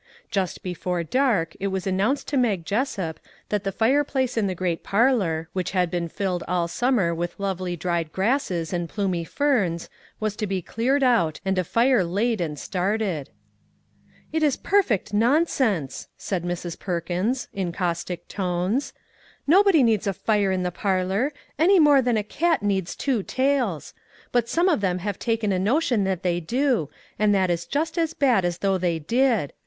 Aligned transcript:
Just 0.31 0.63
before 0.63 1.03
dark 1.03 1.55
it 1.59 1.67
was 1.67 1.85
an 1.85 1.95
nounced 1.99 2.25
to 2.25 2.35
Mag 2.35 2.65
Jessup 2.65 3.19
that 3.49 3.63
the 3.63 3.71
fire 3.71 4.03
place 4.03 4.35
in 4.35 4.47
the 4.47 4.55
great 4.55 4.81
parlor, 4.83 5.47
which 5.53 5.69
had 5.77 5.91
been 5.91 6.07
filled 6.09 6.43
all 6.47 6.67
summer 6.67 7.13
with 7.13 7.39
lovely 7.39 7.75
dried 7.75 8.11
grasses 8.11 8.73
and 8.73 8.89
plumy 8.89 9.23
ferns, 9.23 9.91
was 10.19 10.35
to 10.37 10.47
be 10.47 10.59
cleared 10.59 11.03
out 11.03 11.39
and 11.45 11.59
a 11.59 11.63
fire 11.63 12.03
laid 12.03 12.41
and 12.41 12.57
started." 12.57 13.29
It 14.33 14.41
is 14.41 14.57
perfect 14.57 15.13
nonsense!" 15.13 16.07
said 16.17 16.43
Mrs. 16.45 16.79
Perkins 16.79 17.47
in 17.53 17.71
caustic 17.71 18.27
tones." 18.27 18.93
Nobody 19.45 19.83
needs 19.83 20.07
a 20.07 20.13
fire 20.13 20.51
in 20.51 20.63
the 20.63 20.71
parlor, 20.71 21.31
any 21.59 21.79
more 21.79 22.01
than 22.01 22.17
a 22.17 22.23
cat 22.23 22.63
needs 22.63 22.95
two 22.95 23.21
tails; 23.21 23.93
but 24.31 24.49
some 24.49 24.67
of 24.67 24.81
them 24.81 24.97
have 24.97 25.19
taken 25.19 25.51
a 25.51 25.59
notion 25.59 26.05
that 26.05 26.23
they 26.23 26.39
do, 26.39 26.89
263 27.19 27.19
MAG 27.19 27.19
AND 27.19 27.31
MARGARET 27.33 27.35
and 27.43 27.49
that 27.49 27.53
is 27.53 27.65
just 27.67 27.97
as 27.99 28.15
bad 28.15 28.43
as 28.43 28.57
though 28.57 28.79
they 28.79 28.97
did. 28.97 29.53